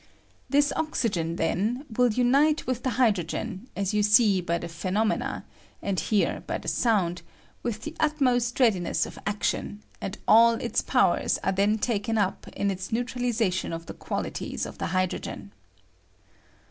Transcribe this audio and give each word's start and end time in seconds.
This 0.49 0.73
oxygen, 0.75 1.35
then, 1.35 1.85
will 1.95 2.11
unite 2.11 2.65
with 2.65 2.81
the 2.81 2.89
hydrogen, 2.97 3.69
as 3.75 3.93
you 3.93 4.01
see 4.01 4.41
by 4.41 4.57
the 4.57 4.67
phenomena, 4.67 5.45
and 5.79 5.99
hear 5.99 6.41
by 6.47 6.57
the 6.57 6.67
sound, 6.67 7.21
with 7.61 7.83
the 7.83 7.95
utmost 7.99 8.59
readiness 8.59 9.05
of 9.05 9.19
action, 9.27 9.83
and 10.01 10.17
all 10.27 10.53
its 10.55 10.81
powers 10.81 11.37
are 11.43 11.51
then 11.51 11.77
taken 11.77 12.17
up 12.17 12.47
in 12.55 12.71
its 12.71 12.91
neutralization 12.91 13.71
of 13.71 13.85
the 13.85 13.93
quaUtiea 13.93 14.65
of 14.65 14.79
the 14.79 14.87
hydrogen. 14.87 15.51